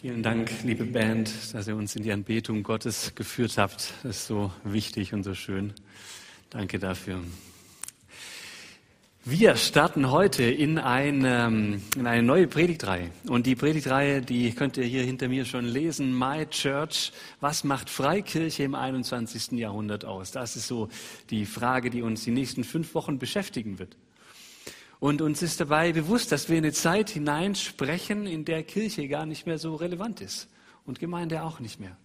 [0.00, 3.92] Vielen Dank, liebe Band, dass ihr uns in die Anbetung Gottes geführt habt.
[4.04, 5.72] Das ist so wichtig und so schön.
[6.50, 7.20] Danke dafür.
[9.24, 11.24] Wir starten heute in, ein,
[11.96, 13.10] in eine neue Predigtreihe.
[13.26, 16.16] Und die Predigtreihe, die könnt ihr hier hinter mir schon lesen.
[16.16, 17.10] My Church.
[17.40, 19.58] Was macht Freikirche im 21.
[19.58, 20.30] Jahrhundert aus?
[20.30, 20.88] Das ist so
[21.30, 23.96] die Frage, die uns die nächsten fünf Wochen beschäftigen wird.
[25.00, 29.26] Und uns ist dabei bewusst, dass wir in eine Zeit hineinsprechen, in der Kirche gar
[29.26, 30.48] nicht mehr so relevant ist
[30.84, 31.96] und Gemeinde auch nicht mehr.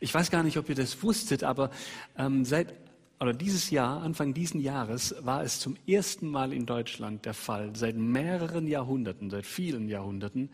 [0.00, 1.70] Ich weiß gar nicht, ob ihr das wusstet, aber
[2.16, 2.74] ähm, seit
[3.20, 7.76] oder dieses Jahr, Anfang diesen Jahres, war es zum ersten Mal in Deutschland der Fall,
[7.76, 10.48] seit mehreren Jahrhunderten, seit vielen Jahrhunderten,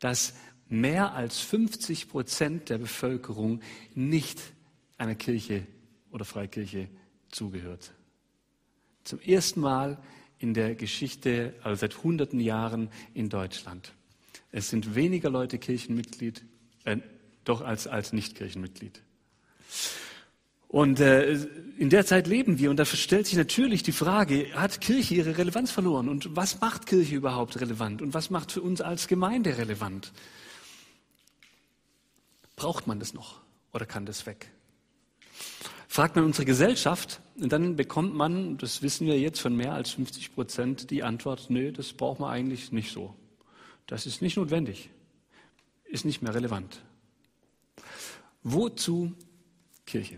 [0.00, 0.34] dass
[0.68, 3.60] mehr als 50 Prozent der Bevölkerung
[3.94, 4.40] nicht
[4.98, 5.64] einer Kirche
[6.10, 6.88] oder Freikirche
[7.28, 7.92] zugehört.
[9.04, 10.02] Zum ersten Mal
[10.42, 13.92] in der Geschichte, also seit hunderten Jahren in Deutschland.
[14.50, 16.44] Es sind weniger Leute Kirchenmitglied,
[16.84, 16.98] äh,
[17.44, 19.00] doch als, als Nicht-Kirchenmitglied.
[20.68, 21.34] Und äh,
[21.78, 25.36] in der Zeit leben wir und da stellt sich natürlich die Frage, hat Kirche ihre
[25.36, 26.08] Relevanz verloren?
[26.08, 28.00] Und was macht Kirche überhaupt relevant?
[28.00, 30.12] Und was macht für uns als Gemeinde relevant?
[32.56, 33.40] Braucht man das noch
[33.72, 34.50] oder kann das weg?
[35.92, 40.34] Fragt man unsere Gesellschaft, dann bekommt man, das wissen wir jetzt von mehr als 50
[40.34, 43.14] Prozent, die Antwort, nö, das braucht man eigentlich nicht so.
[43.86, 44.88] Das ist nicht notwendig,
[45.84, 46.80] ist nicht mehr relevant.
[48.42, 49.12] Wozu
[49.84, 50.16] Kirche?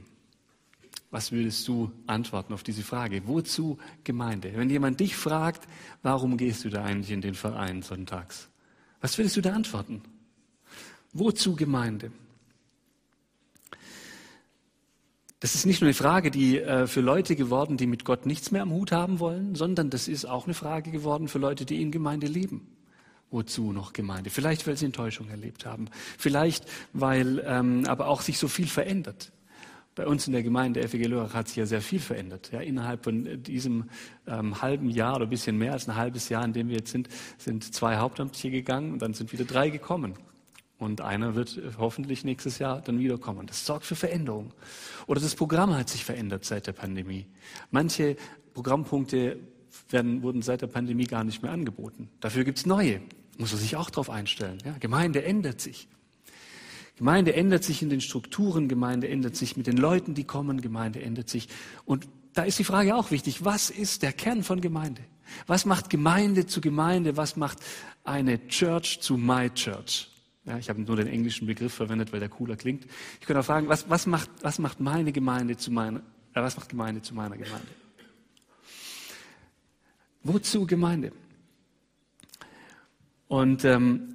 [1.11, 3.27] Was würdest du antworten auf diese Frage?
[3.27, 4.52] Wozu Gemeinde?
[4.55, 5.67] Wenn jemand dich fragt,
[6.05, 8.48] warum gehst du da eigentlich in den Verein sonntags?
[9.00, 10.02] Was würdest du da antworten?
[11.12, 12.13] Wozu Gemeinde?
[15.44, 18.50] Das ist nicht nur eine Frage, die äh, für Leute geworden, die mit Gott nichts
[18.50, 21.82] mehr am Hut haben wollen, sondern das ist auch eine Frage geworden für Leute, die
[21.82, 22.66] in Gemeinde leben.
[23.30, 24.30] Wozu noch Gemeinde?
[24.30, 25.90] Vielleicht, weil sie Enttäuschung erlebt haben.
[26.16, 29.33] Vielleicht, weil ähm, aber auch sich so viel verändert.
[29.94, 32.50] Bei uns in der Gemeinde FEG Lörrach hat sich ja sehr viel verändert.
[32.50, 33.90] Ja, innerhalb von diesem
[34.27, 36.90] ähm, halben Jahr oder ein bisschen mehr als ein halbes Jahr, in dem wir jetzt
[36.90, 40.14] sind, sind zwei Hauptamtliche gegangen und dann sind wieder drei gekommen.
[40.79, 43.46] Und einer wird hoffentlich nächstes Jahr dann wiederkommen.
[43.46, 44.52] Das sorgt für Veränderung.
[45.07, 47.27] Oder das Programm hat sich verändert seit der Pandemie.
[47.70, 48.17] Manche
[48.55, 49.39] Programmpunkte
[49.89, 52.08] werden, wurden seit der Pandemie gar nicht mehr angeboten.
[52.20, 53.01] Dafür gibt es neue.
[53.39, 54.58] Muss man sich auch darauf einstellen.
[54.64, 55.89] Ja, Gemeinde ändert sich.
[56.96, 61.02] Gemeinde ändert sich in den Strukturen, Gemeinde ändert sich mit den Leuten, die kommen, Gemeinde
[61.02, 61.48] ändert sich.
[61.84, 65.02] Und da ist die Frage auch wichtig, was ist der Kern von Gemeinde?
[65.46, 67.17] Was macht Gemeinde zu Gemeinde?
[67.17, 67.58] Was macht
[68.05, 70.08] eine Church zu My Church?
[70.46, 72.84] Ja, ich habe nur den englischen Begriff verwendet, weil der cooler klingt.
[73.20, 76.00] Ich könnte auch fragen, was, was, macht, was macht meine Gemeinde zu meiner,
[76.34, 77.68] äh, was macht Gemeinde zu meiner Gemeinde?
[80.22, 81.12] Wozu Gemeinde?
[83.28, 84.14] Und ähm,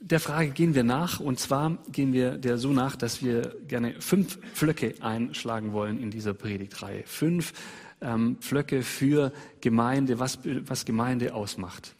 [0.00, 4.00] der Frage gehen wir nach, und zwar gehen wir der so nach, dass wir gerne
[4.00, 7.02] fünf Pflöcke einschlagen wollen in dieser Predigtreihe.
[7.06, 7.52] Fünf
[8.00, 11.96] ähm, Pflöcke für Gemeinde, was, was Gemeinde ausmacht.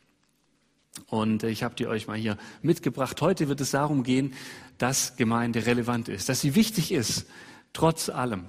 [1.07, 3.21] Und ich habe die euch mal hier mitgebracht.
[3.21, 4.35] Heute wird es darum gehen,
[4.79, 7.27] dass Gemeinde relevant ist, dass sie wichtig ist.
[7.73, 8.45] Trotz allem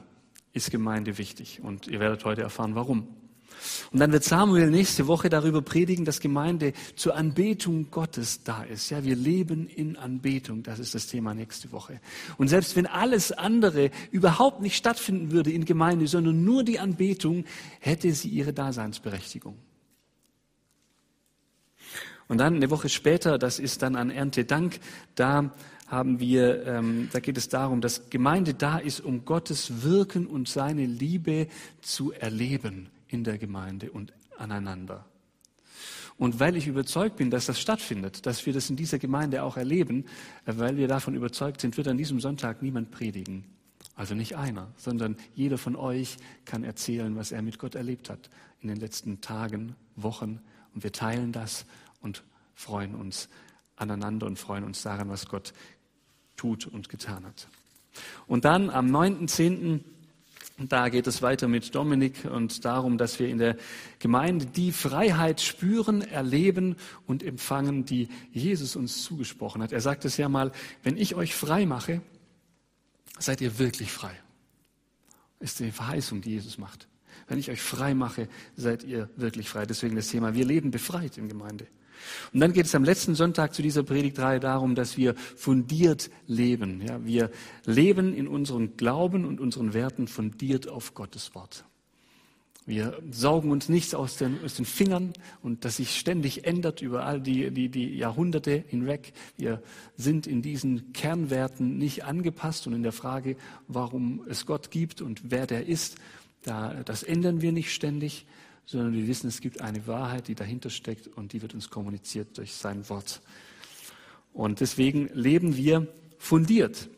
[0.53, 1.61] ist Gemeinde wichtig.
[1.61, 3.07] Und ihr werdet heute erfahren, warum.
[3.91, 8.89] Und dann wird Samuel nächste Woche darüber predigen, dass Gemeinde zur Anbetung Gottes da ist.
[8.89, 10.63] Ja, wir leben in Anbetung.
[10.63, 11.99] Das ist das Thema nächste Woche.
[12.37, 17.45] Und selbst wenn alles andere überhaupt nicht stattfinden würde in Gemeinde, sondern nur die Anbetung,
[17.79, 19.55] hätte sie ihre Daseinsberechtigung.
[22.27, 24.79] Und dann eine Woche später, das ist dann an Erntedank,
[25.15, 25.51] da
[25.87, 30.47] haben wir, ähm, da geht es darum, dass Gemeinde da ist, um Gottes Wirken und
[30.47, 31.47] seine Liebe
[31.81, 35.05] zu erleben in der Gemeinde und aneinander.
[36.17, 39.57] Und weil ich überzeugt bin, dass das stattfindet, dass wir das in dieser Gemeinde auch
[39.57, 40.05] erleben,
[40.45, 43.45] äh, weil wir davon überzeugt sind, wird an diesem Sonntag niemand predigen.
[43.95, 48.29] Also nicht einer, sondern jeder von euch kann erzählen, was er mit Gott erlebt hat
[48.61, 50.41] in den letzten Tagen, Wochen.
[50.73, 51.65] Und wir teilen das
[52.05, 52.23] und
[52.53, 53.27] freuen uns
[53.75, 55.53] aneinander und freuen uns daran, was Gott
[56.37, 57.47] tut und getan hat.
[58.27, 59.81] Und dann am 9.10.
[60.57, 63.57] Da geht es weiter mit Dominik und darum, dass wir in der
[63.99, 69.73] Gemeinde die Freiheit spüren, erleben und empfangen, die Jesus uns zugesprochen hat.
[69.73, 72.01] Er sagt es ja mal, wenn ich euch frei mache,
[73.19, 74.15] seid ihr wirklich frei.
[75.41, 76.87] Ist die Verheißung, die Jesus macht.
[77.27, 79.65] Wenn ich euch frei mache, seid ihr wirklich frei.
[79.65, 81.67] Deswegen das Thema, wir leben befreit in Gemeinde.
[82.33, 86.81] Und dann geht es am letzten Sonntag zu dieser Predigtreihe darum, dass wir fundiert leben.
[86.87, 87.31] Ja, wir
[87.65, 91.65] leben in unserem Glauben und unseren Werten fundiert auf Gottes Wort.
[92.67, 95.13] Wir saugen uns nichts aus den, aus den Fingern
[95.43, 99.13] und das sich ständig ändert über all die, die, die Jahrhunderte hinweg.
[99.37, 99.61] Wir
[99.97, 103.37] sind in diesen Kernwerten nicht angepasst und in der Frage,
[103.67, 105.97] warum es Gott gibt und wer der ist,
[106.41, 108.25] da, das ändern wir nicht ständig,
[108.65, 112.37] sondern wir wissen, es gibt eine Wahrheit, die dahinter steckt und die wird uns kommuniziert
[112.37, 113.21] durch sein Wort.
[114.33, 116.89] Und deswegen leben wir fundiert.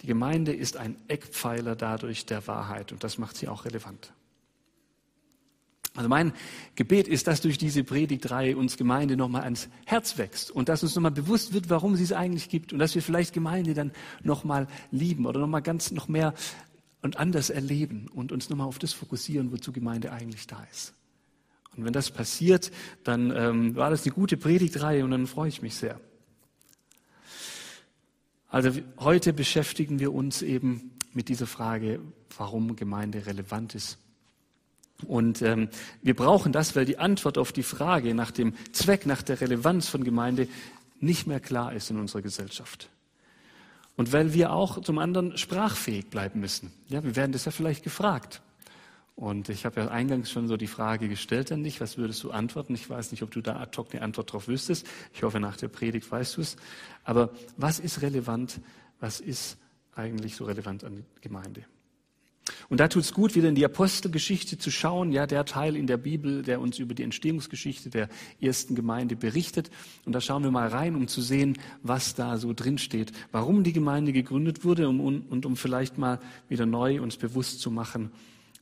[0.00, 4.12] Die Gemeinde ist ein Eckpfeiler dadurch der Wahrheit und das macht sie auch relevant.
[5.98, 6.32] Also mein
[6.76, 10.94] Gebet ist, dass durch diese Predigtreihe uns Gemeinde nochmal ans Herz wächst und dass uns
[10.94, 13.90] nochmal bewusst wird, warum sie es eigentlich gibt und dass wir vielleicht Gemeinde dann
[14.22, 16.34] nochmal lieben oder nochmal ganz noch mehr
[17.02, 20.94] und anders erleben und uns nochmal auf das fokussieren, wozu Gemeinde eigentlich da ist.
[21.76, 22.72] Und wenn das passiert,
[23.04, 26.00] dann ähm, war das eine gute Predigtreihe und dann freue ich mich sehr.
[28.48, 32.00] Also heute beschäftigen wir uns eben mit dieser Frage,
[32.36, 33.98] warum Gemeinde relevant ist
[35.06, 35.68] und ähm,
[36.02, 39.88] wir brauchen das, weil die Antwort auf die Frage nach dem Zweck, nach der Relevanz
[39.88, 40.48] von Gemeinde
[41.00, 42.90] nicht mehr klar ist in unserer Gesellschaft.
[43.98, 46.72] Und weil wir auch zum anderen sprachfähig bleiben müssen.
[46.86, 48.42] Ja, wir werden das ja vielleicht gefragt.
[49.16, 52.30] Und ich habe ja eingangs schon so die Frage gestellt an dich, was würdest du
[52.30, 52.76] antworten?
[52.76, 54.86] Ich weiß nicht, ob du da ad hoc eine Antwort drauf wüsstest.
[55.12, 56.54] Ich hoffe, nach der Predigt weißt du es.
[57.02, 58.60] Aber was ist relevant?
[59.00, 59.58] Was ist
[59.96, 61.64] eigentlich so relevant an die Gemeinde?
[62.68, 65.86] Und da tut es gut, wieder in die Apostelgeschichte zu schauen, ja, der Teil in
[65.86, 68.08] der Bibel, der uns über die Entstehungsgeschichte der
[68.40, 69.70] ersten Gemeinde berichtet.
[70.04, 73.64] Und da schauen wir mal rein, um zu sehen, was da so drin steht, warum
[73.64, 78.10] die Gemeinde gegründet wurde um, und um vielleicht mal wieder neu uns bewusst zu machen,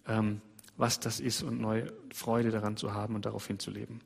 [0.06, 0.40] ähm,
[0.76, 4.00] was das ist und neue Freude daran zu haben und darauf hinzuleben.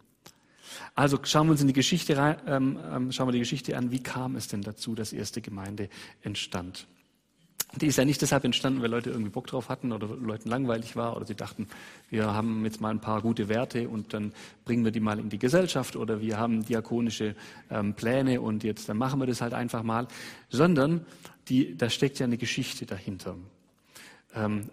[0.94, 3.90] Also schauen wir uns in die Geschichte rein, ähm, ähm schauen wir die Geschichte an,
[3.90, 5.88] wie kam es denn dazu, dass erste Gemeinde
[6.22, 6.86] entstand.
[7.76, 10.96] Die ist ja nicht deshalb entstanden, weil Leute irgendwie Bock drauf hatten oder Leuten langweilig
[10.96, 11.68] war oder sie dachten,
[12.08, 14.32] wir haben jetzt mal ein paar gute Werte und dann
[14.64, 17.36] bringen wir die mal in die Gesellschaft oder wir haben diakonische
[17.70, 20.08] ähm, Pläne und jetzt dann machen wir das halt einfach mal,
[20.48, 21.06] sondern
[21.48, 23.36] die, da steckt ja eine Geschichte dahinter,
[24.34, 24.68] ähm,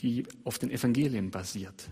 [0.00, 1.88] die auf den Evangelien basiert.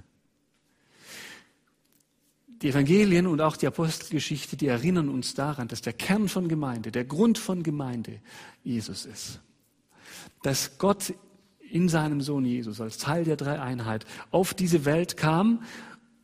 [2.46, 6.92] Die Evangelien und auch die Apostelgeschichte, die erinnern uns daran, dass der Kern von Gemeinde,
[6.92, 8.20] der Grund von Gemeinde
[8.62, 9.40] Jesus ist
[10.42, 11.14] dass Gott
[11.70, 15.62] in seinem Sohn Jesus als Teil der Dreieinheit auf diese Welt kam,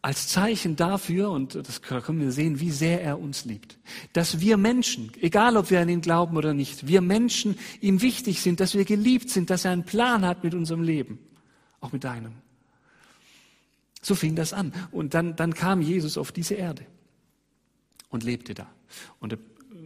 [0.02, 3.78] als Zeichen dafür, und das können wir sehen, wie sehr er uns liebt,
[4.12, 8.40] dass wir Menschen, egal ob wir an ihn glauben oder nicht, wir Menschen ihm wichtig
[8.40, 11.18] sind, dass wir geliebt sind, dass er einen Plan hat mit unserem Leben,
[11.80, 12.32] auch mit deinem.
[14.00, 14.72] So fing das an.
[14.92, 16.86] Und dann, dann kam Jesus auf diese Erde
[18.08, 18.66] und lebte da
[19.18, 19.36] und,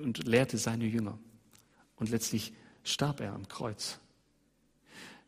[0.03, 1.19] und lehrte seine Jünger.
[1.97, 2.53] Und letztlich
[2.85, 3.99] starb er am Kreuz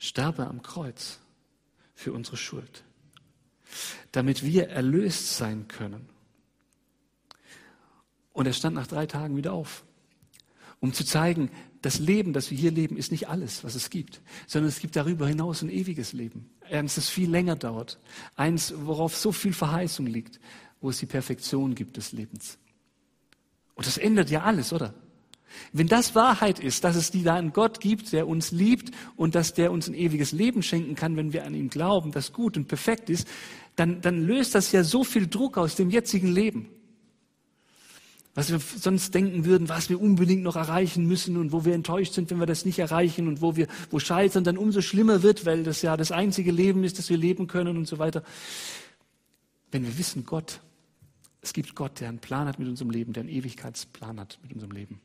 [0.05, 1.19] sterbe am Kreuz
[1.95, 2.85] für unsere Schuld,
[4.13, 6.09] damit wir erlöst sein können.
[8.33, 9.85] Und er stand nach drei Tagen wieder auf,
[10.81, 14.21] um zu zeigen, das Leben, das wir hier leben, ist nicht alles, was es gibt,
[14.47, 16.51] sondern es gibt darüber hinaus ein ewiges Leben.
[16.71, 17.99] Eins, das viel länger dauert.
[18.37, 20.41] Eins, worauf so viel Verheißung liegt,
[20.81, 22.59] wo es die Perfektion gibt des Lebens.
[23.75, 24.95] Und das ändert ja alles, oder?
[25.73, 29.35] Wenn das Wahrheit ist, dass es die da einen Gott gibt, der uns liebt und
[29.35, 32.57] dass der uns ein ewiges Leben schenken kann, wenn wir an ihn glauben, das gut
[32.57, 33.27] und perfekt ist,
[33.77, 36.69] dann, dann löst das ja so viel Druck aus dem jetzigen Leben.
[38.37, 42.15] Was wir sonst denken würden, was wir unbedingt noch erreichen müssen und wo wir enttäuscht
[42.15, 45.47] sind, wenn wir das nicht erreichen und wo wir, wo Scheitern dann umso schlimmer wird,
[45.47, 48.25] weil das ja das einzige Leben ist, das wir leben können und so weiter.
[49.71, 50.61] Wenn wir wissen, Gott,
[51.43, 54.53] es gibt Gott, der einen Plan hat mit unserem Leben, der einen Ewigkeitsplan hat mit
[54.53, 55.01] unserem Leben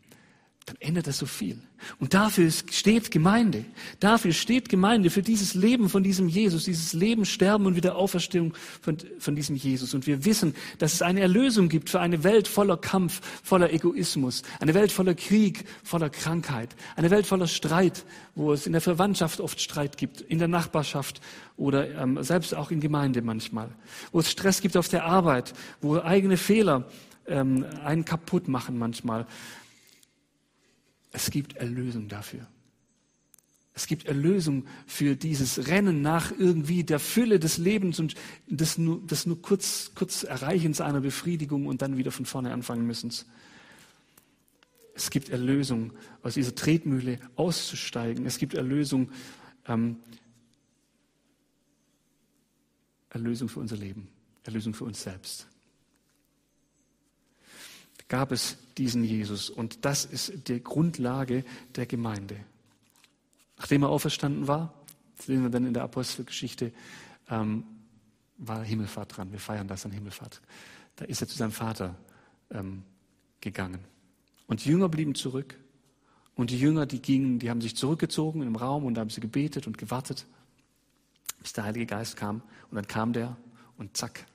[0.70, 1.58] dann ändert das so viel.
[2.00, 3.66] Und dafür steht Gemeinde.
[4.00, 8.98] Dafür steht Gemeinde für dieses Leben von diesem Jesus, dieses Leben, Sterben und Wiederauferstehung von,
[9.18, 9.94] von diesem Jesus.
[9.94, 14.44] Und wir wissen, dass es eine Erlösung gibt für eine Welt voller Kampf, voller Egoismus,
[14.60, 19.40] eine Welt voller Krieg, voller Krankheit, eine Welt voller Streit, wo es in der Verwandtschaft
[19.40, 21.22] oft Streit gibt, in der Nachbarschaft
[21.58, 23.70] oder ähm, selbst auch in Gemeinde manchmal,
[24.12, 26.86] wo es Stress gibt auf der Arbeit, wo eigene Fehler
[27.28, 29.26] ähm, einen kaputt machen manchmal
[31.12, 32.48] es gibt Erlösung dafür.
[33.74, 38.16] Es gibt Erlösung für dieses Rennen nach irgendwie der Fülle des Lebens und
[38.48, 42.86] des nur, des nur kurz, kurz Erreichens einer Befriedigung und dann wieder von vorne anfangen
[42.86, 43.12] müssen.
[44.96, 48.26] Es gibt Erlösung, aus dieser Tretmühle auszusteigen.
[48.26, 49.12] Es gibt Erlösung,
[49.66, 49.96] ähm,
[53.10, 54.10] Erlösung für unser Leben,
[54.44, 55.48] Erlösung für uns selbst
[58.10, 59.50] gab es diesen Jesus.
[59.50, 62.36] Und das ist die Grundlage der Gemeinde.
[63.58, 64.74] Nachdem er auferstanden war,
[65.16, 66.74] sehen wir dann in der Apostelgeschichte,
[67.30, 67.64] ähm,
[68.38, 69.32] war Himmelfahrt dran.
[69.32, 70.42] Wir feiern das an Himmelfahrt.
[70.96, 71.96] Da ist er zu seinem Vater
[72.52, 72.84] ähm,
[73.42, 73.80] gegangen.
[74.48, 75.58] Und die Jünger blieben zurück.
[76.36, 79.20] Und die Jünger, die gingen, die haben sich zurückgezogen im Raum und da haben sie
[79.20, 80.26] gebetet und gewartet,
[81.42, 82.42] bis der Heilige Geist kam.
[82.72, 83.36] Und dann kam der
[83.78, 84.26] und zack,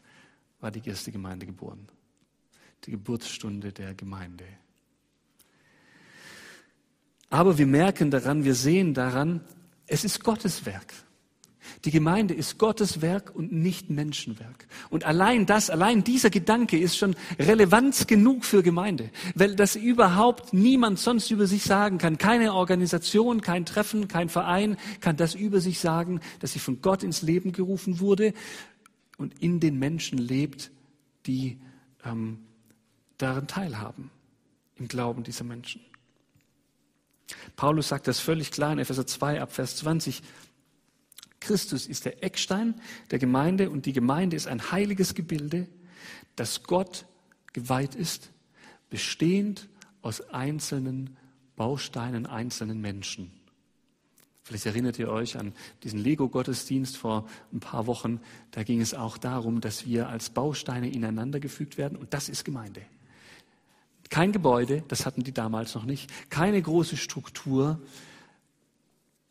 [0.60, 1.88] war die erste Gemeinde geboren.
[2.86, 4.44] Die Geburtsstunde der Gemeinde.
[7.30, 9.40] Aber wir merken daran, wir sehen daran,
[9.86, 10.92] es ist Gottes Werk.
[11.84, 14.66] Die Gemeinde ist Gottes Werk und nicht Menschenwerk.
[14.90, 20.52] Und allein das, allein dieser Gedanke ist schon Relevanz genug für Gemeinde, weil das überhaupt
[20.52, 22.18] niemand sonst über sich sagen kann.
[22.18, 27.02] Keine Organisation, kein Treffen, kein Verein kann das über sich sagen, dass sie von Gott
[27.02, 28.32] ins Leben gerufen wurde
[29.18, 30.70] und in den Menschen lebt,
[31.26, 31.58] die
[32.04, 32.38] ähm,
[33.18, 34.10] daran teilhaben,
[34.76, 35.80] im Glauben dieser Menschen.
[37.56, 40.22] Paulus sagt das völlig klar in Epheser 2 ab Vers 20.
[41.40, 42.74] Christus ist der Eckstein
[43.10, 45.68] der Gemeinde und die Gemeinde ist ein heiliges Gebilde,
[46.36, 47.06] das Gott
[47.52, 48.30] geweiht ist,
[48.90, 49.68] bestehend
[50.02, 51.16] aus einzelnen
[51.56, 53.30] Bausteinen, einzelnen Menschen.
[54.42, 55.54] Vielleicht erinnert ihr euch an
[55.84, 58.20] diesen Lego-Gottesdienst vor ein paar Wochen.
[58.50, 61.96] Da ging es auch darum, dass wir als Bausteine ineinander gefügt werden.
[61.96, 62.82] Und das ist Gemeinde.
[64.10, 66.10] Kein Gebäude, das hatten die damals noch nicht.
[66.30, 67.80] Keine große Struktur,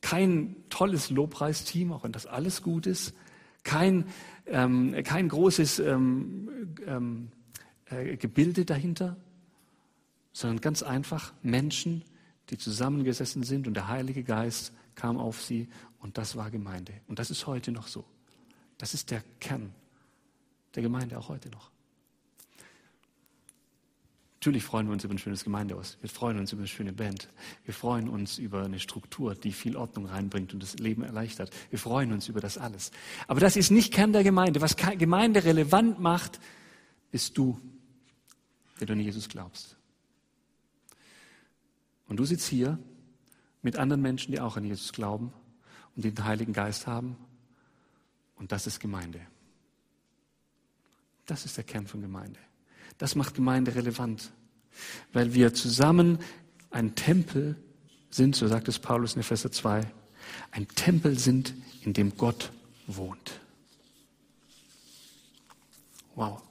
[0.01, 3.13] kein tolles Lobpreisteam, auch wenn das alles gut ist,
[3.63, 4.05] kein,
[4.45, 6.49] ähm, kein großes ähm,
[6.85, 7.31] ähm,
[7.85, 9.15] äh, Gebilde dahinter,
[10.33, 12.03] sondern ganz einfach Menschen,
[12.49, 16.93] die zusammengesessen sind und der Heilige Geist kam auf sie und das war Gemeinde.
[17.07, 18.03] Und das ist heute noch so.
[18.77, 19.73] Das ist der Kern
[20.75, 21.72] der Gemeinde auch heute noch.
[24.43, 25.97] Natürlich freuen wir uns über ein schönes Gemeindehaus.
[26.01, 27.29] Wir freuen uns über eine schöne Band.
[27.63, 31.49] Wir freuen uns über eine Struktur, die viel Ordnung reinbringt und das Leben erleichtert.
[31.69, 32.91] Wir freuen uns über das alles.
[33.29, 34.59] Aber das ist nicht Kern der Gemeinde.
[34.59, 36.41] Was Gemeinde relevant macht,
[37.09, 37.57] bist du,
[38.81, 39.77] der du an Jesus glaubst.
[42.09, 42.77] Und du sitzt hier
[43.61, 45.31] mit anderen Menschen, die auch an Jesus glauben
[45.95, 47.15] und den Heiligen Geist haben.
[48.35, 49.21] Und das ist Gemeinde.
[51.27, 52.41] Das ist der Kern von Gemeinde.
[52.97, 54.31] Das macht Gemeinde relevant,
[55.11, 56.19] weil wir zusammen
[56.71, 57.55] ein Tempel
[58.09, 59.81] sind, so sagt es Paulus in Epheser 2,
[60.51, 62.51] ein Tempel sind, in dem Gott
[62.87, 63.39] wohnt.
[66.15, 66.41] Wow.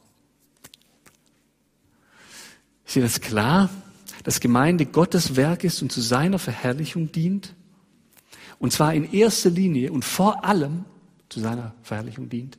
[2.85, 3.71] Ist dir das klar,
[4.25, 7.55] dass Gemeinde Gottes Werk ist und zu seiner Verherrlichung dient?
[8.59, 10.85] Und zwar in erster Linie und vor allem
[11.29, 12.59] zu seiner Verherrlichung dient?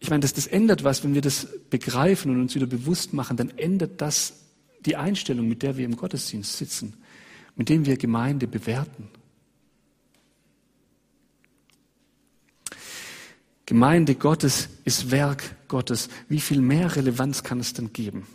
[0.00, 3.36] Ich meine, das, das ändert was, wenn wir das begreifen und uns wieder bewusst machen,
[3.36, 4.34] dann ändert das
[4.86, 6.94] die Einstellung, mit der wir im Gottesdienst sitzen,
[7.56, 9.08] mit dem wir Gemeinde bewerten.
[13.66, 16.08] Gemeinde Gottes ist Werk Gottes.
[16.28, 18.26] Wie viel mehr Relevanz kann es denn geben?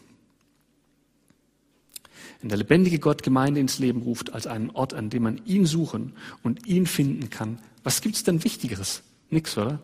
[2.40, 5.66] Wenn der lebendige Gott Gemeinde ins Leben ruft als einen Ort, an dem man ihn
[5.66, 9.02] suchen und ihn finden kann, was gibt es denn Wichtigeres?
[9.30, 9.80] Nix, oder?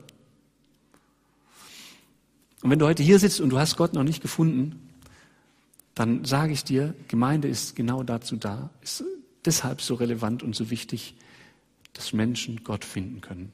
[2.61, 4.89] Und wenn du heute hier sitzt und du hast Gott noch nicht gefunden,
[5.95, 9.03] dann sage ich dir, Gemeinde ist genau dazu da, ist
[9.45, 11.15] deshalb so relevant und so wichtig,
[11.93, 13.51] dass Menschen Gott finden können.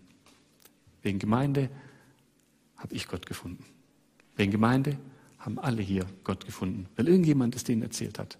[1.01, 1.69] Wegen Gemeinde
[2.77, 3.63] habe ich Gott gefunden.
[4.35, 4.97] Wegen Gemeinde
[5.39, 8.37] haben alle hier Gott gefunden, weil irgendjemand es denen erzählt hat.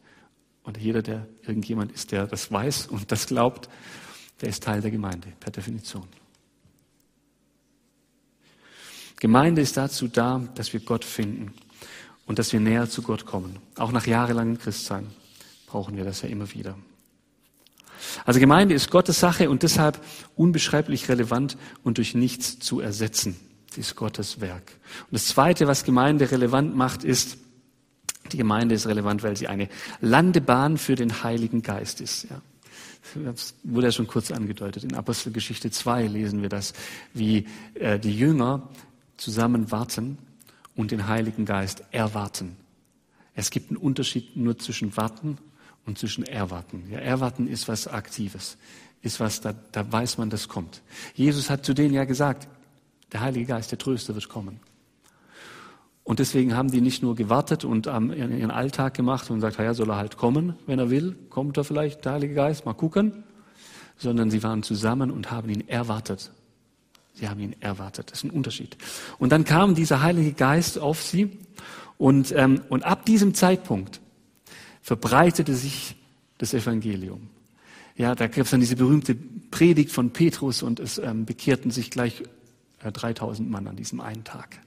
[0.63, 3.69] Und jeder, der irgendjemand ist, der das weiß und das glaubt,
[4.41, 6.07] der ist Teil der Gemeinde, per Definition.
[9.17, 11.53] Gemeinde ist dazu da, dass wir Gott finden
[12.25, 13.57] und dass wir näher zu Gott kommen.
[13.77, 15.07] Auch nach jahrelangem Christsein
[15.67, 16.75] brauchen wir das ja immer wieder.
[18.25, 19.99] Also Gemeinde ist Gottes Sache und deshalb
[20.35, 23.35] unbeschreiblich relevant und durch nichts zu ersetzen.
[23.71, 24.73] Sie ist Gottes Werk.
[25.07, 27.37] Und das Zweite, was Gemeinde relevant macht, ist,
[28.31, 29.69] die Gemeinde ist relevant, weil sie eine
[30.01, 32.27] Landebahn für den Heiligen Geist ist.
[32.29, 32.41] Ja.
[33.23, 34.83] Das wurde ja schon kurz angedeutet.
[34.83, 36.73] In Apostelgeschichte 2 lesen wir das,
[37.13, 37.45] wie
[37.75, 38.67] äh, die Jünger
[39.17, 40.17] zusammen warten
[40.75, 42.57] und den Heiligen Geist erwarten.
[43.33, 45.37] Es gibt einen Unterschied nur zwischen warten
[45.85, 46.83] und zwischen erwarten.
[46.89, 48.57] Ja, erwarten ist was Aktives,
[49.01, 50.81] ist was, da, da weiß man, das kommt.
[51.13, 52.47] Jesus hat zu denen ja gesagt,
[53.11, 54.59] der Heilige Geist, der Tröster wird kommen.
[56.03, 59.73] Und deswegen haben die nicht nur gewartet und ähm, ihren Alltag gemacht und gesagt, ja,
[59.73, 63.23] soll er halt kommen, wenn er will, kommt er vielleicht, der Heilige Geist, mal gucken,
[63.97, 66.31] sondern sie waren zusammen und haben ihn erwartet.
[67.15, 68.11] Sie haben ihn erwartet.
[68.11, 68.77] Das ist ein Unterschied.
[69.17, 71.37] Und dann kam dieser Heilige Geist auf sie
[71.97, 74.01] und, ähm, und ab diesem Zeitpunkt
[74.81, 75.95] verbreitete sich
[76.37, 77.29] das Evangelium.
[77.95, 81.89] Ja, da gab es dann diese berühmte Predigt von Petrus und es ähm, bekehrten sich
[81.89, 82.23] gleich
[82.83, 84.59] Ja, 3000 Mann an diesem einen Tag.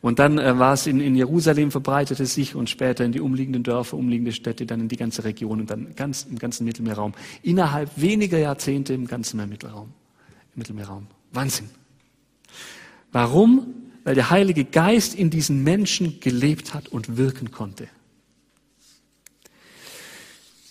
[0.00, 3.64] Und dann äh, war es in, in Jerusalem, verbreitete sich und später in die umliegenden
[3.64, 7.14] Dörfer, umliegende Städte, dann in die ganze Region und dann ganz, im ganzen Mittelmeerraum.
[7.42, 9.88] Innerhalb weniger Jahrzehnte im ganzen Mittelmeerraum.
[10.54, 11.06] Im Mittelmeerraum.
[11.32, 11.70] Wahnsinn.
[13.10, 13.74] Warum?
[14.04, 17.88] Weil der Heilige Geist in diesen Menschen gelebt hat und wirken konnte.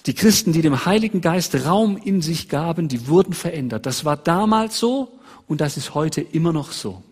[0.06, 3.86] Die Christen, die dem Heiligen Geist Raum in sich gaben, die wurden verändert.
[3.86, 7.04] Das war damals so und das ist heute immer noch so.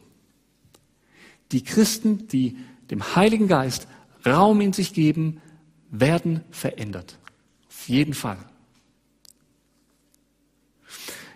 [1.52, 2.58] Die Christen, die
[2.90, 3.88] dem Heiligen Geist
[4.26, 5.42] Raum in sich geben,
[5.92, 7.18] werden verändert.
[7.70, 8.38] Auf jeden Fall.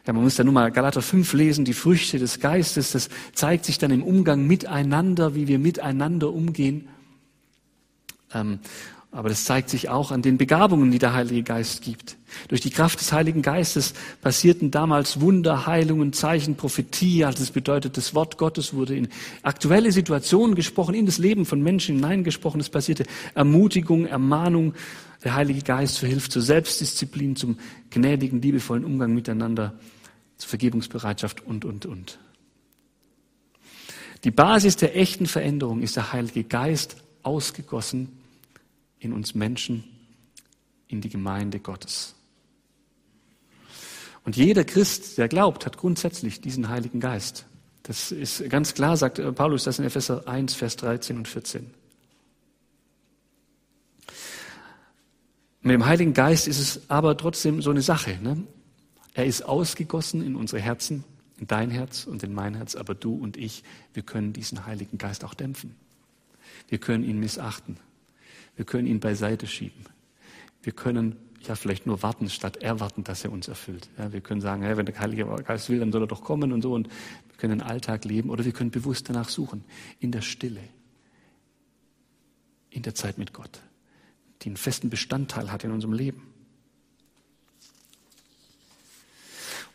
[0.05, 3.63] Ja, man muss da nur mal Galater 5 lesen, die Früchte des Geistes, das zeigt
[3.63, 6.89] sich dann im Umgang miteinander, wie wir miteinander umgehen.
[8.33, 8.59] Ähm,
[9.13, 12.17] aber das zeigt sich auch an den Begabungen, die der Heilige Geist gibt.
[12.47, 17.23] Durch die Kraft des Heiligen Geistes passierten damals Wunder, Heilungen, Zeichen, Prophetie.
[17.23, 19.07] Also das bedeutet, das Wort Gottes wurde in
[19.43, 22.59] aktuelle Situationen gesprochen, in das Leben von Menschen hineingesprochen.
[22.59, 23.05] Es passierte
[23.35, 24.73] Ermutigung, Ermahnung.
[25.23, 27.57] Der Heilige Geist verhilft zur Selbstdisziplin, zum
[27.89, 29.73] gnädigen, liebevollen Umgang miteinander,
[30.37, 32.19] zur Vergebungsbereitschaft und, und, und.
[34.23, 38.09] Die Basis der echten Veränderung ist der Heilige Geist ausgegossen
[38.99, 39.83] in uns Menschen,
[40.87, 42.15] in die Gemeinde Gottes.
[44.25, 47.45] Und jeder Christ, der glaubt, hat grundsätzlich diesen Heiligen Geist.
[47.83, 51.82] Das ist ganz klar, sagt Paulus das in Epheser 1, Vers 13 und 14.
[55.63, 58.19] Mit dem Heiligen Geist ist es aber trotzdem so eine Sache.
[58.21, 58.43] Ne?
[59.13, 61.05] Er ist ausgegossen in unsere Herzen,
[61.39, 64.97] in dein Herz und in mein Herz, aber du und ich, wir können diesen Heiligen
[64.97, 65.75] Geist auch dämpfen.
[66.67, 67.77] Wir können ihn missachten.
[68.57, 69.85] Wir können ihn beiseite schieben.
[70.61, 71.15] Wir können
[71.47, 73.89] ja vielleicht nur warten, statt erwarten, dass er uns erfüllt.
[73.97, 76.51] Ja, wir können sagen, hey, wenn der Heilige Geist will, dann soll er doch kommen
[76.51, 76.73] und so.
[76.73, 79.63] Und wir können den Alltag leben oder wir können bewusst danach suchen,
[79.99, 80.61] in der Stille,
[82.69, 83.61] in der Zeit mit Gott,
[84.43, 86.33] die einen festen Bestandteil hat in unserem Leben.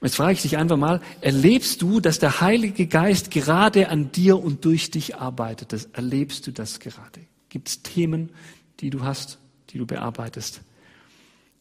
[0.00, 4.12] Und jetzt frage ich dich einfach mal, erlebst du, dass der Heilige Geist gerade an
[4.12, 5.72] dir und durch dich arbeitet?
[5.72, 7.20] Das, erlebst du das gerade?
[7.48, 8.30] Gibt es Themen,
[8.78, 9.38] die du hast,
[9.70, 10.60] die du bearbeitest?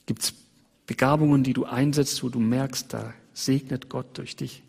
[0.06, 0.34] Gibt es
[0.86, 4.62] Begabungen, die du einsetzt, wo du merkst, da segnet Gott durch dich?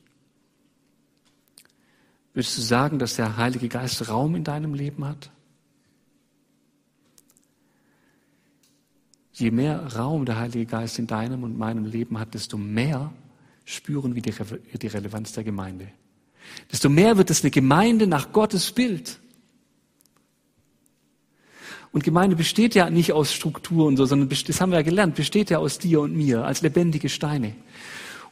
[2.33, 5.31] Würdest du sagen, dass der Heilige Geist Raum in deinem Leben hat?
[9.38, 13.12] Je mehr Raum der Heilige Geist in deinem und meinem Leben hat, desto mehr
[13.64, 15.88] spüren wir die Relevanz der Gemeinde.
[16.72, 19.20] Desto mehr wird es eine Gemeinde nach Gottes Bild.
[21.92, 25.14] Und Gemeinde besteht ja nicht aus Struktur und so, sondern das haben wir ja gelernt,
[25.14, 27.55] besteht ja aus dir und mir als lebendige Steine.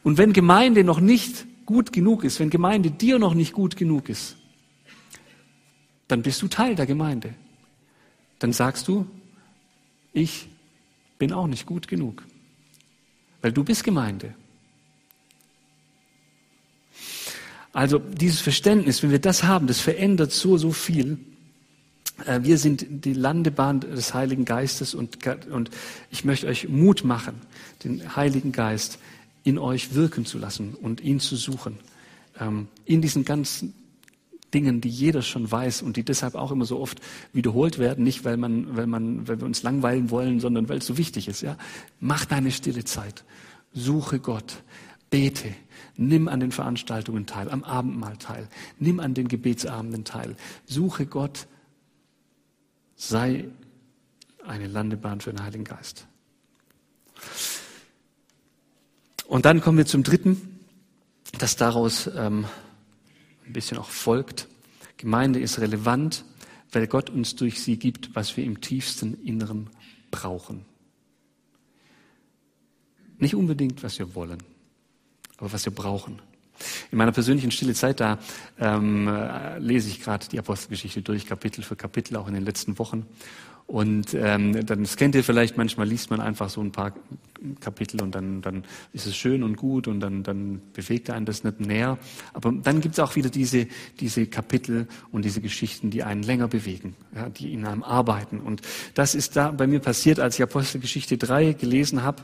[0.03, 4.09] Und wenn Gemeinde noch nicht gut genug ist, wenn Gemeinde dir noch nicht gut genug
[4.09, 4.35] ist,
[6.09, 7.33] dann bist du Teil der Gemeinde.
[8.39, 9.07] Dann sagst du,
[10.11, 10.49] ich
[11.17, 12.23] bin auch nicht gut genug.
[13.41, 14.33] Weil du bist Gemeinde.
[17.73, 21.19] Also dieses Verständnis, wenn wir das haben, das verändert so, so viel.
[22.25, 25.69] Äh, wir sind die Landebahn des Heiligen Geistes und, und
[26.09, 27.41] ich möchte euch Mut machen,
[27.83, 28.97] den Heiligen Geist
[29.43, 31.77] in euch wirken zu lassen und ihn zu suchen.
[32.39, 33.73] Ähm, in diesen ganzen
[34.53, 37.01] Dingen, die jeder schon weiß und die deshalb auch immer so oft
[37.33, 40.87] wiederholt werden, nicht weil man, weil man, weil wir uns langweilen wollen, sondern weil es
[40.87, 41.57] so wichtig ist, ja.
[41.99, 43.25] Mach deine stille Zeit.
[43.73, 44.63] Suche Gott.
[45.09, 45.53] Bete.
[45.95, 48.47] Nimm an den Veranstaltungen teil, am Abendmahl teil.
[48.79, 50.35] Nimm an den Gebetsabenden teil.
[50.65, 51.47] Suche Gott
[52.95, 53.45] sei
[54.45, 56.07] eine Landebahn für den Heiligen Geist.
[59.27, 60.59] Und dann kommen wir zum dritten,
[61.37, 62.45] das daraus ähm,
[63.47, 64.47] ein bisschen auch folgt.
[64.97, 66.25] Gemeinde ist relevant,
[66.71, 69.69] weil Gott uns durch sie gibt, was wir im tiefsten Inneren
[70.11, 70.65] brauchen.
[73.19, 74.43] Nicht unbedingt, was wir wollen,
[75.37, 76.21] aber was wir brauchen.
[76.91, 78.19] In meiner persönlichen stille Zeit, da
[78.59, 82.79] ähm, äh, lese ich gerade die Apostelgeschichte durch, Kapitel für Kapitel, auch in den letzten
[82.79, 83.05] Wochen.
[83.67, 86.93] Und ähm, dann, das kennt ihr vielleicht, manchmal liest man einfach so ein paar
[87.59, 91.43] Kapitel und dann, dann ist es schön und gut und dann, dann bewegt einen das
[91.43, 91.97] nicht näher.
[92.33, 93.67] Aber dann gibt es auch wieder diese,
[93.99, 98.39] diese Kapitel und diese Geschichten, die einen länger bewegen, ja, die in einem arbeiten.
[98.39, 98.61] Und
[98.93, 102.23] das ist da bei mir passiert, als ich Apostelgeschichte 3 gelesen habe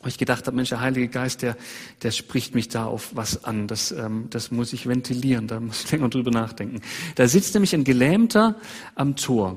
[0.00, 1.56] wo ich gedacht habe, Mensch, der Heilige Geist, der,
[2.02, 3.68] der spricht mich da auf was an.
[3.68, 6.82] Das, ähm, das muss ich ventilieren, da muss ich länger drüber nachdenken.
[7.14, 8.56] Da sitzt nämlich ein Gelähmter
[8.96, 9.56] am Tor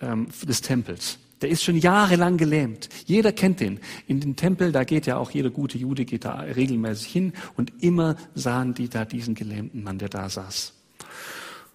[0.00, 1.18] ähm, des Tempels.
[1.42, 2.88] Der ist schon jahrelang gelähmt.
[3.04, 3.80] Jeder kennt den.
[4.06, 7.72] In den Tempel, da geht ja auch jeder gute Jude, geht da regelmäßig hin und
[7.82, 10.72] immer sahen die da diesen gelähmten Mann, der da saß.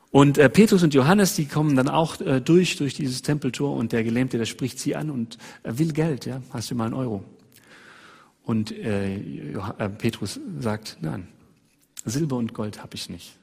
[0.10, 3.94] Und äh, Petrus und Johannes, die kommen dann auch äh, durch, durch dieses Tempeltor und
[3.94, 6.96] der Gelähmte, der spricht sie an und äh, will Geld, ja, hast du mal einen
[6.96, 7.24] Euro?
[8.44, 11.28] Und äh, äh, Petrus sagt, nein,
[12.04, 13.38] Silber und Gold habe ich nicht.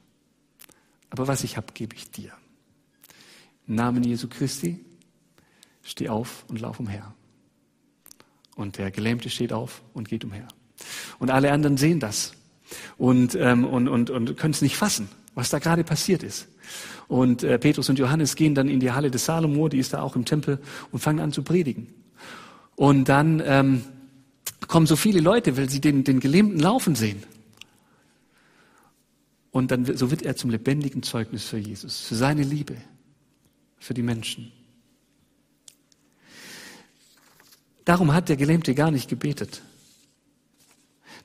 [1.09, 2.31] Aber was ich habe, gebe ich dir.
[3.69, 4.83] Im Namen Jesu Christi,
[5.83, 7.13] steh auf und lauf umher.
[8.55, 10.47] Und der Gelähmte steht auf und geht umher.
[11.19, 12.33] Und alle anderen sehen das
[12.97, 16.47] und, ähm, und, und, und können es nicht fassen, was da gerade passiert ist.
[17.07, 20.01] Und äh, Petrus und Johannes gehen dann in die Halle des Salomo, die ist da
[20.01, 20.59] auch im Tempel,
[20.91, 21.93] und fangen an zu predigen.
[22.75, 23.83] Und dann ähm,
[24.67, 27.21] kommen so viele Leute, weil sie den, den Gelähmten laufen sehen.
[29.51, 32.75] Und dann so wird er zum lebendigen Zeugnis für Jesus, für seine Liebe,
[33.79, 34.51] für die Menschen.
[37.85, 39.61] Darum hat der Gelähmte gar nicht gebetet.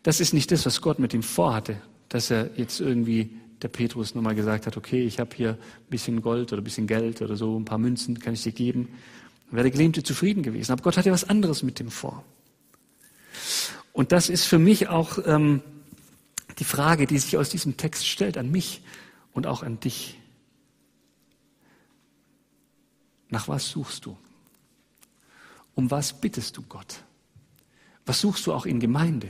[0.03, 1.77] Das ist nicht das, was Gott mit ihm vorhatte,
[2.09, 3.31] dass er jetzt irgendwie
[3.62, 6.87] der Petrus nochmal gesagt hat, okay, ich habe hier ein bisschen Gold oder ein bisschen
[6.87, 8.88] Geld oder so, ein paar Münzen kann ich dir geben.
[9.47, 10.73] Dann wäre der Gelähmte zufrieden gewesen.
[10.73, 12.25] Aber Gott hatte was anderes mit dem vor.
[13.93, 15.62] Und das ist für mich auch ähm,
[16.59, 18.83] die Frage, die sich aus diesem Text stellt an mich
[19.33, 20.19] und auch an dich.
[23.35, 24.16] Nach was suchst du?
[25.75, 27.03] Um was bittest du Gott?
[28.07, 29.29] Was suchst du auch in Gemeinde?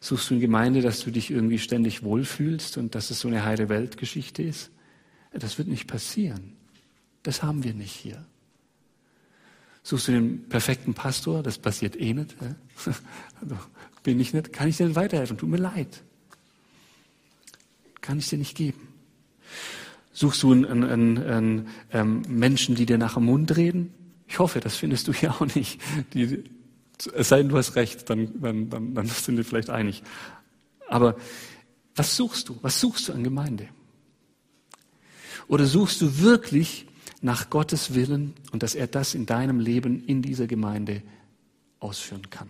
[0.00, 3.44] Suchst du in Gemeinde, dass du dich irgendwie ständig wohlfühlst und dass es so eine
[3.44, 4.70] heile Weltgeschichte ist?
[5.34, 6.56] Das wird nicht passieren.
[7.24, 8.24] Das haben wir nicht hier.
[9.82, 11.42] Suchst du den perfekten Pastor?
[11.42, 12.34] Das passiert eh nicht.
[13.42, 13.58] Also
[14.02, 15.36] bin ich nicht, kann ich dir nicht weiterhelfen?
[15.36, 16.02] Tut mir leid.
[18.00, 18.88] Kann ich dir nicht geben.
[20.18, 23.94] Suchst du einen, einen, einen, ähm, Menschen, die dir nach dem Mund reden?
[24.26, 25.80] Ich hoffe, das findest du hier auch nicht.
[26.12, 26.42] Die,
[27.14, 30.02] es sei denn, du hast recht, dann, dann, dann, dann sind wir vielleicht einig.
[30.88, 31.14] Aber
[31.94, 32.58] was suchst du?
[32.62, 33.68] Was suchst du an Gemeinde?
[35.46, 36.88] Oder suchst du wirklich
[37.20, 41.00] nach Gottes Willen und dass er das in deinem Leben in dieser Gemeinde
[41.78, 42.48] ausführen kann?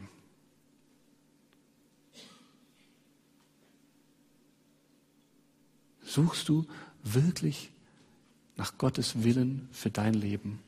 [6.02, 6.66] Suchst du
[7.14, 7.70] wirklich
[8.56, 10.60] nach Gottes Willen für dein Leben?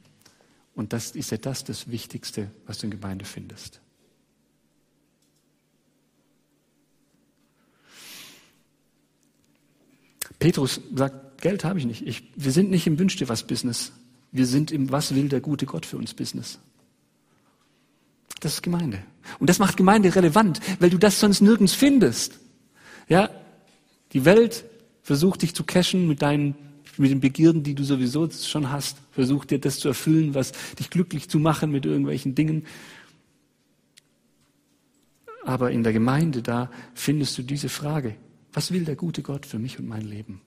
[0.75, 3.81] Und das ist ja das das Wichtigste, was du in Gemeinde findest.
[10.39, 12.07] Petrus sagt, Geld habe ich nicht.
[12.07, 13.93] Ich, wir sind nicht im Wünsch dir was Business.
[14.33, 16.59] Wir sind im Was will der gute Gott für uns Business.
[18.41, 19.03] Das ist Gemeinde.
[19.39, 22.39] Und das macht Gemeinde relevant, weil du das sonst nirgends findest.
[23.09, 23.29] Ja,
[24.13, 24.65] die Welt
[25.11, 26.55] versucht dich zu cashen mit deinen
[26.97, 28.97] mit den Begierden, die du sowieso schon hast.
[29.11, 32.65] Versuch dir das zu erfüllen, was dich glücklich zu machen mit irgendwelchen Dingen.
[35.45, 38.15] Aber in der Gemeinde, da findest du diese Frage.
[38.53, 40.43] Was will der gute Gott für mich und mein Leben?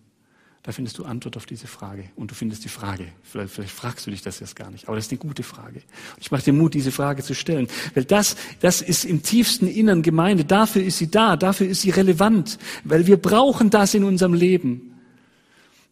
[0.64, 2.06] Da findest du Antwort auf diese Frage.
[2.16, 3.08] Und du findest die Frage.
[3.22, 4.88] Vielleicht, vielleicht fragst du dich das jetzt gar nicht.
[4.88, 5.82] Aber das ist eine gute Frage.
[6.16, 7.68] Und ich mache dir Mut, diese Frage zu stellen.
[7.94, 10.46] Weil das, das ist im tiefsten Innern Gemeinde.
[10.46, 11.36] Dafür ist sie da.
[11.36, 12.60] Dafür ist sie relevant.
[12.86, 14.90] Weil wir brauchen das in unserem Leben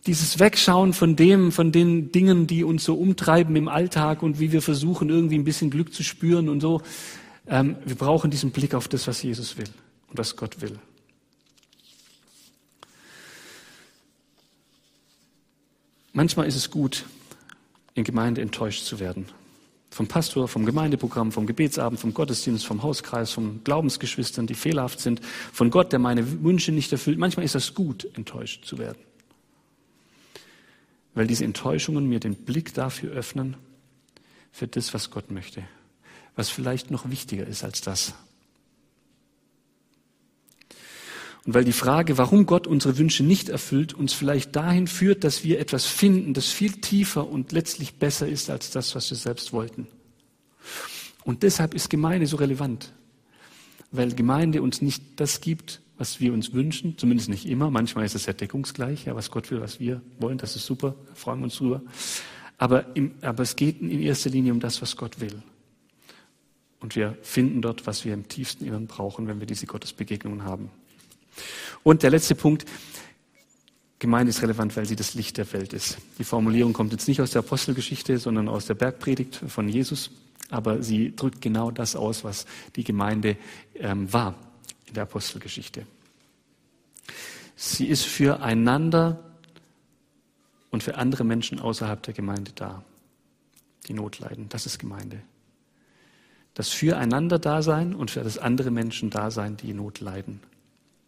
[0.07, 4.51] dieses Wegschauen von dem, von den Dingen, die uns so umtreiben im Alltag und wie
[4.51, 6.81] wir versuchen, irgendwie ein bisschen Glück zu spüren und so.
[7.45, 9.67] Ähm, wir brauchen diesen Blick auf das, was Jesus will
[10.09, 10.79] und was Gott will.
[16.13, 17.05] Manchmal ist es gut,
[17.93, 19.25] in Gemeinde enttäuscht zu werden.
[19.89, 25.21] Vom Pastor, vom Gemeindeprogramm, vom Gebetsabend, vom Gottesdienst, vom Hauskreis, von Glaubensgeschwistern, die fehlerhaft sind,
[25.51, 27.17] von Gott, der meine Wünsche nicht erfüllt.
[27.17, 28.99] Manchmal ist es gut, enttäuscht zu werden
[31.13, 33.57] weil diese Enttäuschungen mir den Blick dafür öffnen,
[34.51, 35.63] für das, was Gott möchte,
[36.35, 38.13] was vielleicht noch wichtiger ist als das.
[41.45, 45.43] Und weil die Frage, warum Gott unsere Wünsche nicht erfüllt, uns vielleicht dahin führt, dass
[45.43, 49.51] wir etwas finden, das viel tiefer und letztlich besser ist als das, was wir selbst
[49.51, 49.87] wollten.
[51.23, 52.93] Und deshalb ist Gemeinde so relevant,
[53.91, 57.71] weil Gemeinde uns nicht das gibt, was wir uns wünschen, zumindest nicht immer.
[57.71, 60.95] Manchmal ist es ja deckungsgleich, ja, was Gott will, was wir wollen, das ist super,
[61.13, 61.81] freuen wir uns drüber.
[62.57, 65.41] Aber, im, aber es geht in erster Linie um das, was Gott will.
[66.79, 70.69] Und wir finden dort, was wir im tiefsten Innern brauchen, wenn wir diese Gottesbegegnungen haben.
[71.83, 72.65] Und der letzte Punkt,
[73.99, 75.97] Gemeinde ist relevant, weil sie das Licht der Welt ist.
[76.17, 80.09] Die Formulierung kommt jetzt nicht aus der Apostelgeschichte, sondern aus der Bergpredigt von Jesus,
[80.49, 83.37] aber sie drückt genau das aus, was die Gemeinde
[83.75, 84.35] ähm, war
[84.87, 85.85] in der Apostelgeschichte.
[87.55, 89.23] Sie ist füreinander
[90.71, 92.83] und für andere Menschen außerhalb der Gemeinde da.
[93.87, 94.49] die Not leiden.
[94.49, 95.21] Das ist Gemeinde.
[96.55, 100.39] Das füreinander Dasein und für das andere Menschen Dasein, die Not leiden.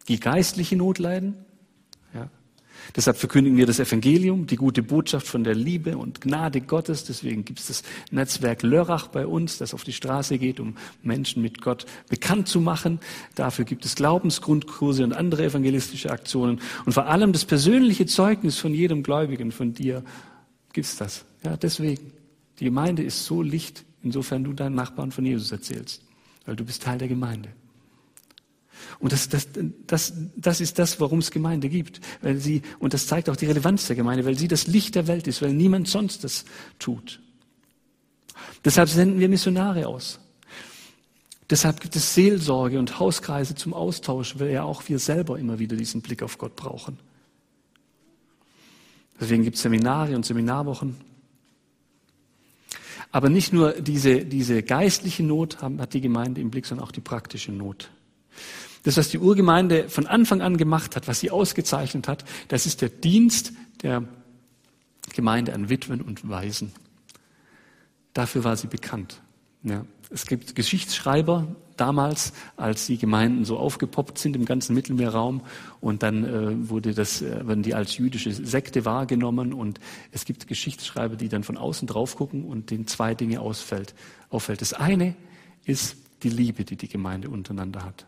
[0.07, 1.35] Die geistliche Not leiden,
[2.13, 2.29] ja.
[2.95, 7.05] Deshalb verkündigen wir das Evangelium, die gute Botschaft von der Liebe und Gnade Gottes.
[7.05, 11.41] Deswegen gibt es das Netzwerk Lörrach bei uns, das auf die Straße geht, um Menschen
[11.41, 12.99] mit Gott bekannt zu machen.
[13.35, 16.59] Dafür gibt es Glaubensgrundkurse und andere evangelistische Aktionen.
[16.85, 20.03] Und vor allem das persönliche Zeugnis von jedem Gläubigen, von dir,
[20.73, 21.25] gibt's das.
[21.43, 22.11] Ja, deswegen.
[22.59, 26.03] Die Gemeinde ist so Licht, insofern du deinen Nachbarn von Jesus erzählst,
[26.45, 27.49] weil du bist Teil der Gemeinde.
[28.99, 29.47] Und das, das,
[29.87, 32.01] das, das ist das, warum es Gemeinde gibt.
[32.21, 35.07] Weil sie, und das zeigt auch die Relevanz der Gemeinde, weil sie das Licht der
[35.07, 36.45] Welt ist, weil niemand sonst das
[36.79, 37.19] tut.
[38.65, 40.19] Deshalb senden wir Missionare aus.
[41.49, 45.75] Deshalb gibt es Seelsorge und Hauskreise zum Austausch, weil ja auch wir selber immer wieder
[45.75, 46.97] diesen Blick auf Gott brauchen.
[49.19, 50.95] Deswegen gibt es Seminare und Seminarwochen.
[53.11, 57.01] Aber nicht nur diese, diese geistliche Not hat die Gemeinde im Blick, sondern auch die
[57.01, 57.91] praktische Not.
[58.83, 62.81] Das, was die Urgemeinde von Anfang an gemacht hat, was sie ausgezeichnet hat, das ist
[62.81, 64.03] der Dienst der
[65.13, 66.73] Gemeinde an Witwen und Waisen.
[68.13, 69.21] Dafür war sie bekannt.
[69.63, 69.85] Ja.
[70.09, 75.41] Es gibt Geschichtsschreiber damals, als die Gemeinden so aufgepoppt sind im ganzen Mittelmeerraum
[75.79, 79.79] und dann äh, wurde das, äh, werden die als jüdische Sekte wahrgenommen und
[80.11, 83.95] es gibt Geschichtsschreiber, die dann von außen drauf gucken und denen zwei Dinge ausfällt,
[84.29, 84.61] auffällt.
[84.61, 85.15] Das eine
[85.65, 88.05] ist die Liebe, die die Gemeinde untereinander hat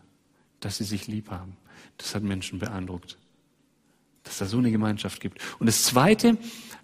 [0.60, 1.56] dass sie sich lieb haben.
[1.98, 3.18] Das hat Menschen beeindruckt.
[4.24, 5.40] Dass da so eine Gemeinschaft gibt.
[5.58, 6.36] Und das Zweite,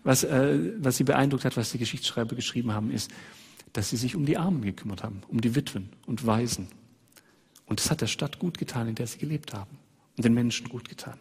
[0.04, 3.10] was, äh, was sie beeindruckt hat, was die Geschichtsschreiber geschrieben haben, ist,
[3.72, 6.68] dass sie sich um die Armen gekümmert haben, um die Witwen und Waisen.
[7.66, 9.78] Und das hat der Stadt gut getan, in der sie gelebt haben.
[10.16, 11.18] Und den Menschen gut getan.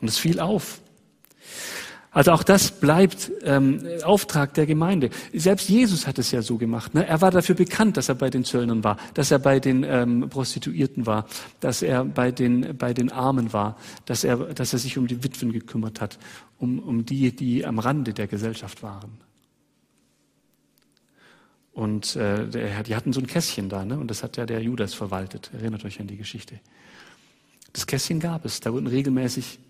[0.00, 0.80] Und es fiel auf.
[2.12, 5.10] Also auch das bleibt ähm, Auftrag der Gemeinde.
[5.32, 6.92] Selbst Jesus hat es ja so gemacht.
[6.92, 7.06] Ne?
[7.06, 10.28] Er war dafür bekannt, dass er bei den Zöllnern war, dass er bei den ähm,
[10.28, 11.26] Prostituierten war,
[11.60, 15.22] dass er bei den, bei den Armen war, dass er, dass er sich um die
[15.22, 16.18] Witwen gekümmert hat,
[16.58, 19.12] um, um die, die am Rande der Gesellschaft waren.
[21.72, 23.96] Und äh, die hatten so ein Kästchen da, ne?
[23.96, 25.52] und das hat ja der Judas verwaltet.
[25.54, 26.58] Erinnert euch an die Geschichte.
[27.72, 28.58] Das Kästchen gab es.
[28.58, 29.60] Da wurden regelmäßig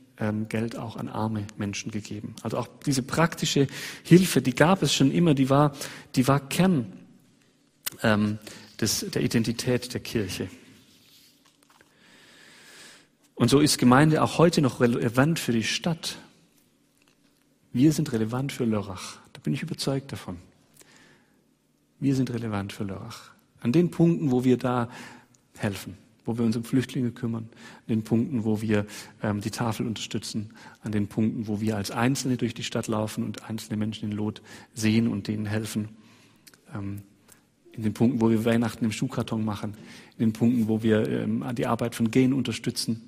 [0.48, 2.34] Geld auch an arme Menschen gegeben.
[2.42, 3.66] Also auch diese praktische
[4.02, 5.74] Hilfe, die gab es schon immer, die war,
[6.14, 6.92] die war Kern
[8.02, 8.38] ähm,
[8.80, 10.48] des, der Identität der Kirche.
[13.34, 16.18] Und so ist Gemeinde auch heute noch relevant für die Stadt.
[17.72, 19.16] Wir sind relevant für Lörrach.
[19.32, 20.36] Da bin ich überzeugt davon.
[21.98, 23.30] Wir sind relevant für Lörrach.
[23.60, 24.90] An den Punkten, wo wir da
[25.56, 28.86] helfen wo wir uns um Flüchtlinge kümmern, an den Punkten, wo wir
[29.22, 30.50] ähm, die Tafel unterstützen,
[30.82, 34.16] an den Punkten, wo wir als Einzelne durch die Stadt laufen und einzelne Menschen in
[34.16, 34.42] Lot
[34.74, 35.88] sehen und denen helfen,
[36.74, 37.02] ähm,
[37.72, 39.74] in den Punkten, wo wir Weihnachten im Schuhkarton machen,
[40.18, 43.02] in den Punkten, wo wir ähm, die Arbeit von Gen unterstützen.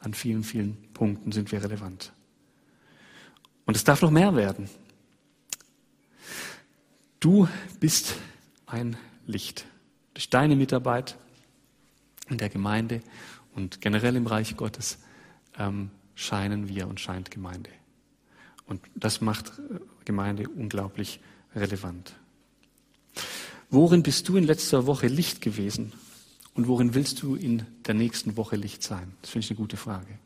[0.00, 2.12] An vielen, vielen Punkten sind wir relevant.
[3.64, 4.68] Und es darf noch mehr werden.
[7.20, 7.48] Du
[7.80, 8.16] bist
[8.66, 9.64] ein Licht.
[10.12, 11.16] Durch deine Mitarbeit,
[12.28, 13.02] in der Gemeinde
[13.54, 14.98] und generell im Reich Gottes
[15.58, 17.70] ähm, scheinen wir und scheint Gemeinde.
[18.66, 21.20] Und das macht äh, Gemeinde unglaublich
[21.54, 22.14] relevant.
[23.70, 25.92] Worin bist du in letzter Woche Licht gewesen?
[26.54, 29.12] Und worin willst du in der nächsten Woche Licht sein?
[29.20, 30.18] Das finde ich eine gute Frage.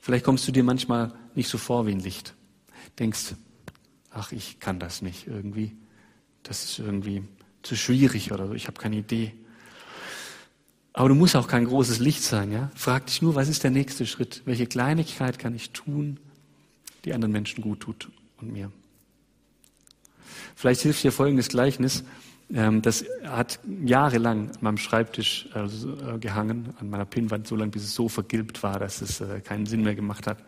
[0.00, 2.34] Vielleicht kommst du dir manchmal nicht so vor wie ein Licht.
[2.98, 3.34] Denkst,
[4.10, 5.76] ach, ich kann das nicht irgendwie.
[6.42, 7.22] Das ist irgendwie
[7.64, 9.32] zu schwierig oder so, ich habe keine Idee.
[10.92, 12.70] Aber du musst auch kein großes Licht sein, ja?
[12.76, 14.42] Frag dich nur, was ist der nächste Schritt?
[14.44, 16.20] Welche Kleinigkeit kann ich tun,
[17.04, 18.70] die anderen Menschen gut tut und mir?
[20.54, 22.04] Vielleicht hilft dir folgendes Gleichnis.
[22.52, 27.82] Ähm, das hat jahrelang an meinem Schreibtisch äh, gehangen, an meiner Pinnwand, so lange, bis
[27.82, 30.38] es so vergilbt war, dass es äh, keinen Sinn mehr gemacht hat.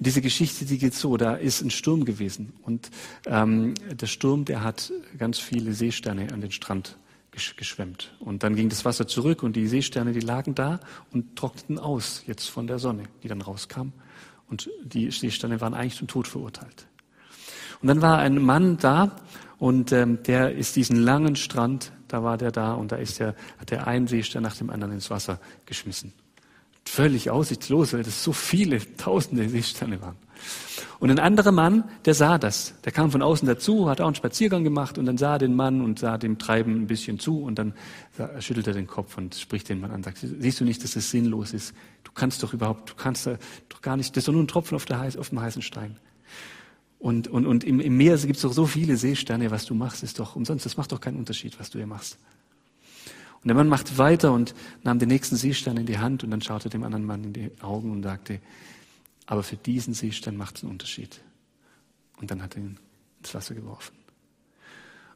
[0.00, 2.90] Diese Geschichte, die geht so, da ist ein Sturm gewesen und
[3.26, 6.96] ähm, der Sturm, der hat ganz viele Seesterne an den Strand
[7.32, 8.14] gesch geschwemmt.
[8.20, 10.78] Und dann ging das Wasser zurück und die Seesterne, die lagen da
[11.12, 13.92] und trockneten aus, jetzt von der Sonne, die dann rauskam.
[14.48, 16.86] Und die Seesterne waren eigentlich zum Tod verurteilt.
[17.82, 19.16] Und dann war ein Mann da
[19.58, 23.34] und ähm, der ist diesen langen Strand, da war der da und da ist der,
[23.58, 26.12] hat der einen Seestern nach dem anderen ins Wasser geschmissen
[26.88, 30.16] völlig aussichtslos, weil das so viele tausende Seesterne waren.
[31.00, 32.74] Und ein anderer Mann, der sah das.
[32.84, 35.80] Der kam von außen dazu, hat auch einen Spaziergang gemacht und dann sah den Mann
[35.80, 37.74] und sah dem Treiben ein bisschen zu und dann
[38.40, 40.92] schüttelt er den Kopf und spricht den Mann an und sagt, siehst du nicht, dass
[40.92, 41.72] das sinnlos ist?
[42.02, 43.28] Du kannst doch überhaupt, du kannst
[43.68, 45.96] doch gar nicht, das ist doch nur ein Tropfen auf, der, auf dem heißen Stein.
[46.98, 50.02] Und, und, und im, im Meer gibt es doch so viele Seesterne, was du machst,
[50.02, 50.66] ist doch umsonst.
[50.66, 52.18] Das macht doch keinen Unterschied, was du hier machst.
[53.48, 56.68] Der Mann machte weiter und nahm den nächsten Seestern in die Hand und dann schaute
[56.68, 58.40] dem anderen Mann in die Augen und sagte,
[59.26, 61.20] aber für diesen Seestern macht es einen Unterschied.
[62.18, 62.78] Und dann hat er ihn
[63.20, 63.94] ins Wasser geworfen.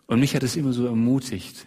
[0.07, 1.67] Und mich hat es immer so ermutigt,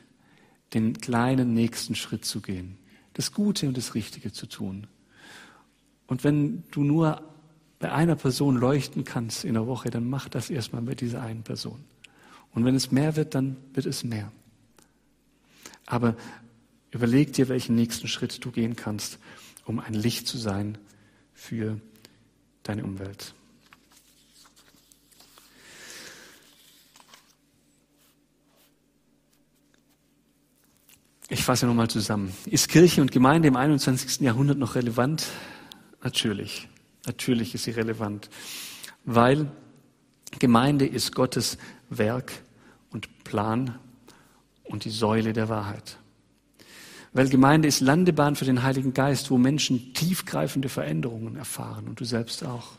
[0.74, 2.78] den kleinen nächsten Schritt zu gehen,
[3.14, 4.88] das Gute und das Richtige zu tun.
[6.08, 7.22] Und wenn du nur
[7.80, 11.44] bei einer Person leuchten kannst in der Woche, dann mach das erstmal bei dieser einen
[11.44, 11.84] Person.
[12.54, 14.32] Und wenn es mehr wird, dann wird es mehr.
[15.86, 16.16] Aber
[16.96, 19.20] überleg dir, welchen nächsten Schritt du gehen kannst,
[19.66, 20.78] um ein Licht zu sein
[21.34, 21.80] für
[22.64, 23.34] deine Umwelt.
[31.28, 32.32] Ich fasse nochmal zusammen.
[32.46, 34.22] Ist Kirche und Gemeinde im 21.
[34.22, 35.26] Jahrhundert noch relevant?
[36.02, 36.70] Natürlich.
[37.06, 38.30] Natürlich ist sie relevant,
[39.04, 39.52] weil
[40.40, 41.58] Gemeinde ist Gottes
[41.90, 42.32] Werk
[42.90, 43.78] und Plan
[44.64, 45.98] und die Säule der Wahrheit.
[47.16, 52.04] Weil Gemeinde ist Landebahn für den Heiligen Geist, wo Menschen tiefgreifende Veränderungen erfahren und du
[52.04, 52.74] selbst auch.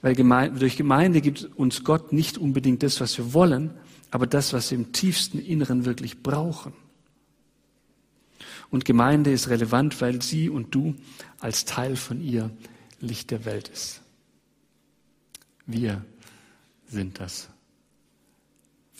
[0.00, 3.72] Weil Gemeinde, durch Gemeinde gibt uns Gott nicht unbedingt das, was wir wollen,
[4.12, 6.72] aber das, was wir im tiefsten Inneren wirklich brauchen.
[8.70, 10.94] Und Gemeinde ist relevant, weil sie und du
[11.40, 12.48] als Teil von ihr
[13.00, 14.02] Licht der Welt ist.
[15.66, 16.04] Wir
[16.86, 17.48] sind das.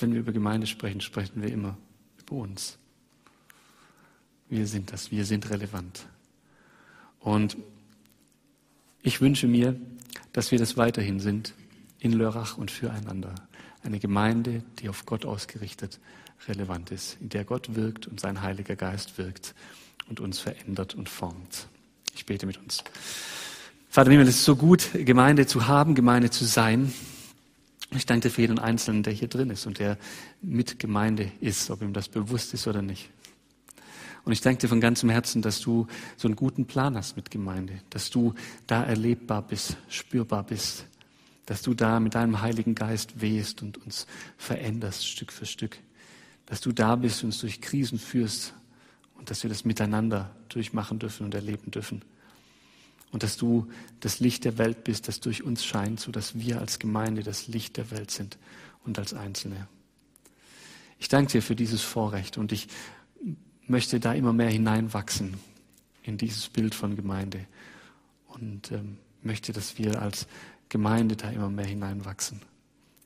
[0.00, 1.78] Wenn wir über Gemeinde sprechen, sprechen wir immer
[2.18, 2.76] über uns.
[4.48, 6.06] Wir sind das, wir sind relevant.
[7.20, 7.56] Und
[9.02, 9.78] ich wünsche mir,
[10.32, 11.54] dass wir das weiterhin sind,
[11.98, 13.34] in Lörrach und füreinander.
[13.82, 15.98] Eine Gemeinde, die auf Gott ausgerichtet
[16.46, 19.54] relevant ist, in der Gott wirkt und sein Heiliger Geist wirkt
[20.08, 21.68] und uns verändert und formt.
[22.14, 22.84] Ich bete mit uns.
[23.90, 26.92] Vater Himmel, es ist so gut, Gemeinde zu haben, Gemeinde zu sein.
[27.90, 29.98] Ich danke dir für jeden Einzelnen, der hier drin ist und der
[30.42, 33.10] mit Gemeinde ist, ob ihm das bewusst ist oder nicht.
[34.24, 37.30] Und ich danke dir von ganzem Herzen, dass du so einen guten Plan hast mit
[37.30, 38.34] Gemeinde, dass du
[38.66, 40.86] da erlebbar bist, spürbar bist,
[41.46, 45.78] dass du da mit deinem Heiligen Geist wehst und uns veränderst Stück für Stück,
[46.46, 48.52] dass du da bist, und uns durch Krisen führst
[49.14, 52.02] und dass wir das miteinander durchmachen dürfen und erleben dürfen.
[53.10, 53.66] Und dass du
[54.00, 57.48] das Licht der Welt bist, das durch uns scheint, so dass wir als Gemeinde das
[57.48, 58.36] Licht der Welt sind
[58.84, 59.68] und als Einzelne.
[60.98, 62.68] Ich danke dir für dieses Vorrecht und ich
[63.68, 65.34] möchte da immer mehr hineinwachsen
[66.02, 67.46] in dieses Bild von Gemeinde
[68.28, 70.26] und ähm, möchte, dass wir als
[70.68, 72.40] Gemeinde da immer mehr hineinwachsen.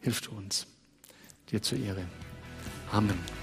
[0.01, 0.67] Hilf du uns.
[1.51, 2.05] Dir zur Ehre.
[2.91, 3.42] Amen.